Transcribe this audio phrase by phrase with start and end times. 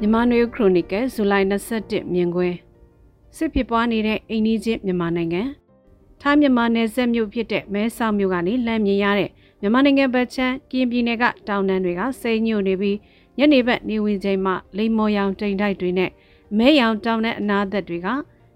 [0.00, 2.56] မြန်မာနွေခရိုနီကယ်ဇူလိုင်21မြင်ကွင်း
[3.36, 5.42] စစ်ဖြစ်ပွားနေတဲ့အိန္ဒိချင်းမြန်မာနိုင်ငံ
[6.20, 9.30] ထိုင်းမြန်မာနယ်စပ်မြို့ဖြစ်တဲ့မဲဆောက်မြို့ကနေလမ်းမြင်ရတဲ့
[9.60, 12.98] မြန်မာနိုင်ငံဘက်ချမ်းကင်းပြည်နယ်ကတောင်တန်းတွေကစိန်ညို့နေပြီး
[13.38, 16.10] ညနေဘက်နေဝင်ချိန်မှာလိမ္မော်ရောင်တိမ်တိုက်တွေနဲ့
[16.58, 18.08] မဲရောင်တောင်တဲ့အနာသက်တွေက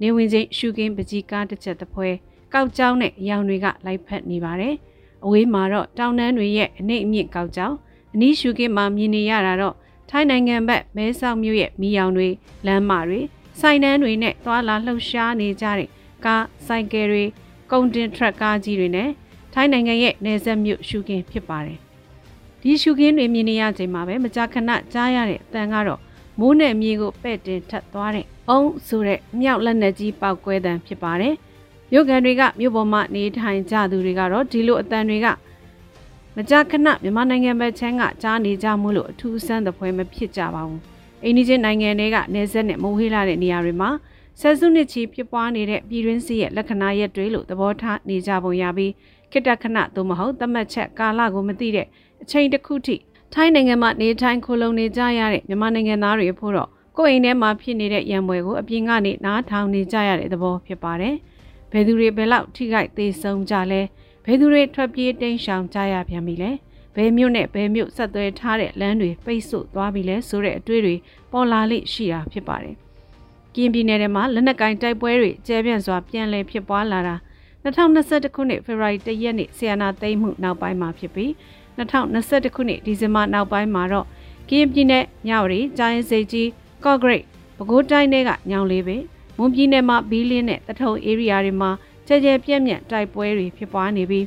[0.00, 2.08] နေဝင်ချိန်ရှုကင်းပကြီးကားတစ်ချက်တစ်ဖွဲ
[2.52, 4.74] ကောက်ကြောင်းနဲ့ရောင်တွေကလိုက်ဖက်နေပါတယ်။
[5.24, 7.76] အဝေးမှာတော့တောင်တန်းတွေရဲ့အနှိမ့်အမြင့်ကောက်ကြောင်း
[8.14, 9.74] အနီးရှုကင်းမှာမြင်နေရတာတော့
[10.10, 12.28] ထိုင်းနိုင်ငံဘက်မဲဆောက်မြို့ရဲ့မီးရောင်တွေ
[12.66, 13.20] လမ်းမတွေ
[13.60, 15.88] စိုင်နှန်းတွေနဲ့သွာလာလှုပ်ရှားနေကြတဲ့
[16.24, 17.24] ကားဆိုင်ကယ်တွေ
[17.70, 19.10] ကုန်တင်ထရက်ကားကြီးတွေနဲ့
[19.52, 21.78] ထိုင်းနိုင်ငံရဲ့နယ်စပ်မြို့ရှုခင်းဖြစ်ပါတယ်။
[22.62, 26.00] ဒီရှုခင်းတွေမြင်နေရချိန်မှာပဲမကြာခဏကြားရတဲ့အတန်ကတော့
[26.38, 31.34] မိုးနဲ့မြေကိုပဲ့တင်ထပ်သွားတဲ့အုံးဆိုတဲ့မြောက်လက်နက်ကြီးပောက်ကွဲတံဖြစ်ပါတယ်။
[31.90, 35.26] မြို့ကန်တွေကမြို့ပေါ်မှာနေထိုင်ကြသူတွေကတော့ဒီလိုအတန်တွေက
[36.38, 40.80] မကြာခဏမြန်မာနိုင်ငံဘက်ချမ်းကကြားနေကြမှုလို့အထူးဆန်းသပွဲမဖြစ်ကြပါဘူး။
[41.24, 43.90] အိန္ဒိချင်းနိုင်ငံတွေကနေဆက်နဲ့မဝေးလာတဲ့နေရာတွေမှာ
[44.40, 48.92] ဆယ်စုနှစ်ချီဖြစ်ပွားနေတဲ့ပြည်တွင်းစစ်ရဲ့လက္ခဏာရက်တွေလို့သဘောထားနေကြပုံရပြီး
[49.32, 51.86] ခိတခဏသို့မဟုတ်သတ်မှတ်ချက်ကာလကိုမသိတဲ့
[52.22, 52.96] အချိန်တစ်ခုထိ
[53.34, 61.14] ထိုင်းနိုင်ငံမှာနေထိုင်ခိုလုံနေကြရတဲ့မြန်မာနိုင်ငံသားတွေဖို့တော့ကိုယ်အိမ်ထဲမှာဖြစ်နေတဲ့ရံပွဲကိုအပြင်ကနေနားထောင်နေကြရတဲ့သဘောဖြစ်ပါတယ်။
[61.72, 63.80] ဘယ်သူတွေဘယ်လောက်ထိခိုက်သေးဆုံးကြလဲ။
[64.24, 66.50] ဘယ်သူတွေထွက်ပြေးတိမ်းရှောင်ကြရပြန်ပြီလဲ
[66.96, 70.94] ဘယ်မြို့နဲ့ဘယ်မြို့ဆက်သွဲထားတဲ့လမ်းတွေပိတ်ဆို့သွားပြီလဲဆိုတဲ့အတွေ့တွေ
[71.32, 72.74] ပေါ်လာလိရှိတာဖြစ်ပါတယ်
[73.54, 77.16] ကင်းပြည်နယ်ထဲမှာလက်နက်ကင်တိုက်ပွဲတွေကျဲပြန့်စွာပြန်လည်ဖြစ်ပွားလာတာ
[77.64, 81.30] 2021ခုနှစ်ဖေဖော်ဝါရီလရက်နေ့ဆီယနာသိမ်းမှုနောက်ပိုင်းမှာဖြစ်ပြီး
[81.78, 84.06] 2021ခုနှစ်ဒီဇင်ဘာနောက်ပိုင်းမှာတော့
[84.50, 86.48] ကင်းပြည်နယ်ညော်ရီကျိုင်းစိတ်ကြီး
[86.84, 87.24] ကော့ဂရိတ်
[87.56, 88.96] ပဲခူးတိုင်းတွေကညောင်လေးပဲ
[89.38, 91.70] မွန်ပြည်နယ်မှာဘီလင်းနဲ့တထုံ area တွေမှာ
[92.06, 94.26] ကြဲကြဲပြက်ပြက်တိုက်ပွဲတွေဖြစ်ပွားနေပြီး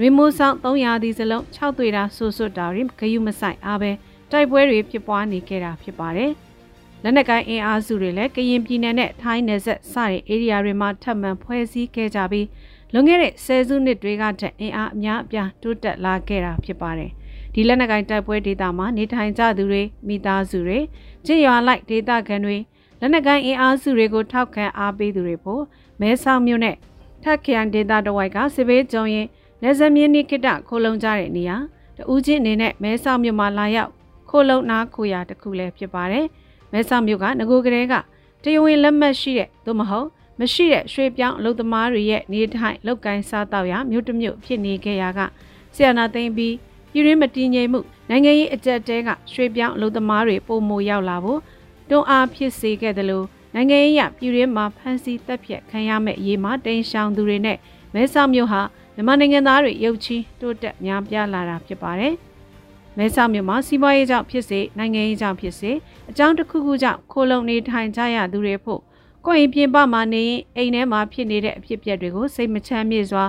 [0.00, 3.90] ရီမိုဆောင်300ဒီစလုံး6တွေ့တာဆူဆွတ်တာတွေဂယုမဆိုင်အားပဲ
[4.30, 6.32] တိုက်ပွဲတွေဖြစ်ပွားနေခဲ့တာဖြစ်ပါတယ်။
[7.02, 12.46] လက်နက်ကိုင်းအင်အားစုတွေလည်းကရင်ပြည်နယ်နဲ့ထိုင်းနယ်စပ်စတဲ့ area တွေမှာထပ်မံဖွဲ့စည်းခဲ့ကြပြီး
[12.92, 17.10] လွန်ခဲ့တဲ့ဆယ်စုနှစ်တွေကထက်အင်အားအများအပြားတိုးတက်လာခဲ့တာဖြစ်ပါတယ်။
[17.54, 20.78] ဒီလက်နက်ကိုင်းတိုက်ပွဲဒေသမှာနေထိုင်ကြသူတွေမိသားစုတွေ
[21.26, 22.56] ကြည်ရွာလိုက်ဒေသခံတွေ
[23.00, 25.62] လက်နက်ကိုင်းအင်အားစုတွေကိုထောက်ခံအားပေးသူတွေဖို့
[26.00, 26.76] မဲဆောက်မြို့နဲ့
[27.22, 29.26] ထက်ခရိုင်ဒေသတဝိုက်ကစစ်ဘေးကြုံရင်
[29.62, 31.56] လက်ဇမင်းနိကိတခိုလုံကြတဲ့နေရာ
[31.96, 33.90] တူးချင်းအနေနဲ့မဲဆောက်မြို့မှာလာရောက်
[34.30, 36.26] ခိုလုံနာခိုရာတစ်ခုလည်းဖြစ်ပါတယ်။
[36.72, 37.94] မဲဆောက်မြို့ကငကိုကလေးက
[38.42, 40.08] တရဝင်လက်မှတ်ရှိတဲ့သို့မဟုတ်
[40.40, 45.20] မရှိတဲ့ရွှေပြောင်းအလုပ်သမားတွေရဲ့နေထိုင်လုပ်ကိုင်းစားတောက်ရာမြို့တစ်မြို့ဖြစ်နေခဲ့ရာက
[45.74, 46.54] ဆီယနာသိမ့်ပြီး
[46.92, 51.40] ပြည်ရင်းမတည်ငြိမ်မှုနိုင်ငံရေးအကြက်တဲကရွှေပြောင်းအလုပ်သမားတွေပုံမရောက်လာဖို့
[51.88, 57.58] တွန်းအားဖြစ်စေခဲ့တယ်လို့ နိုင်ငံရေးရပြည်ရင်းမှာဖမ်းဆီးတပ်ဖြတ်ခံရမယ့်အရေးမှာတိန်ရှောင်သူတွေနဲ့
[57.94, 58.60] မဲဆောက်မြို့ဟာ
[58.94, 62.14] မြန်မာနိုင်ငံသားတွေရုပ်ချီးတိုးတက်များပြားလာတာဖြစ်ပါတယ်။
[62.96, 65.70] မဲဆောက်မြို့မှာစီးပွားရေးကြောင့်ဖြစ်စေနိုင်ငံရေးကြောင့်ဖြစ်စေ
[66.10, 68.80] အကြောင်းတစ်ခုခုကြောင့်ခိုလုံနေထိုင်ကြရသူတွေဖို့
[69.26, 73.24] ကိုယ်ရင်ပြင်ပမှာနေရင်အိမ်ထဲမှာဖြစ်နေတဲ့အဖြစ်အပျက်တွေကိုစိတ်မချမ်းမြေ့စွာ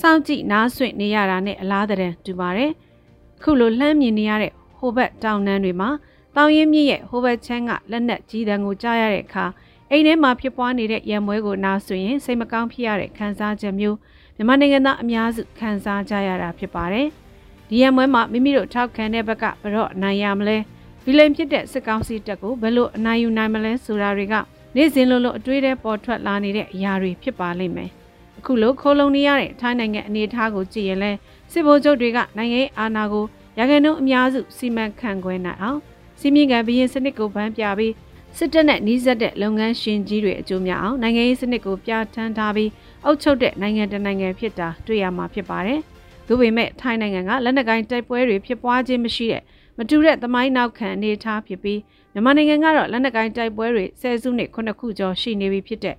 [0.00, 2.70] စောင့်ကြည့်နားဆွင့်နေရတာနဲ့အလားတန်တူပါတယ်။
[3.42, 5.90] ခုလိုလှမ်းမြင်နေရတဲ့ဟိုဘက်တောင်တန်းတွေမှာ
[6.36, 9.44] တောင်ရင်မြင့်ရဲ့ဟိုဘက်ချမ်းကလက်နက်ကြီးတန်းကိုကြားရတဲ့အခါ
[9.90, 13.96] အိမ်ထဲမှာဖြစ်ပွားနေတဲ့ရံမွဲကိုနားဆိုရင်စိတ်မကောင်းဖြစ်ရတဲ့ခံစားချက်မျိုး
[14.36, 17.06] မြန်မာနိုင်ငံသားအများစုခံစားကြရတာဖြစ်ပါတယ်။
[17.68, 20.56] ဒီရံမွဲမှာမိမိတို့ထောက်ခံတဲ့ဘက်ကဘရော့အနိုင်ရမလဲ
[21.04, 24.34] ဗီလန်ဖြစ်တဲ့စစ်ကောင်စီတပ်ကိုဘယ်လိုအနိုင်ယူနိုင်မလဲဆိုတာတွေက
[24.76, 27.90] နေ့စဉ်လိုလိုအတွေးထဲပေါ်ထွက်လာနေတဲ့အရာတွေဖြစ်ပါလိမ့်မယ်။
[28.38, 31.12] အခုလိုခိုးလုံနေရတဲ့ထိုင်းနိုင်ငံအနေအထားကိုကြည့်ရင်လဲ
[31.52, 33.24] စစ်ဗိုလ်ချုပ်တွေကနိုင်ငံရေးအာဏာကို
[33.58, 35.80] ရခိုင်နှုန်းအများစုစီမံခန့်ခွဲနိုင်အောင်
[36.20, 37.92] စီမင်းကဘရင်စနစ်ကိုဗန်းပြပြီး
[38.36, 42.70] စစ်တပ်နဲ့နှီးစပ်တဲ့လုပ်ငန်းရှင်ကြီးတွေအကျိုးများအောင်နိုင်ငံရေးစနစ်ကိုပြဋ္ဌာန်းထားပြီး
[43.04, 45.80] အုပ်ချုပ်တဲ့နိုင်ငံတနိုင်ငံဖြစ်တာတွေ့ရမှာဖြစ်ပါတယ်။
[46.26, 49.42] ဒါပေမဲ့ထိုင်းနိုင်ငံကလက်နက်ကိုင်တိုက်ပွဲတွေဖြစ်ပွားခြင်းမရှိတဲ့
[49.78, 51.80] မတူတဲ့သမိုင်းနောက်ခံအနေထားဖြစ်ပြီး
[52.12, 55.96] မြန်မာနိုင်ငံကတော့လက်နက်ကိုင်တိုက်ပွဲတွေဆယ်စုနှစ်ခုနှစ်ခုကျော်ရှိနေပြီဖြစ်တဲ့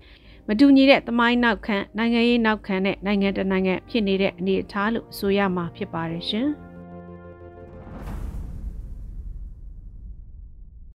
[0.47, 6.49] မတူညီတဲ့သမိုင်းနောက်ခံနိုင်ငံရေးနောက်ခံနဲ့နိုင်ငံတနိုင်ငံဖြစ်နေတဲ့အနေအထားလို့ဆိုရမှာဖြစ်ပါတယ်ရှင်။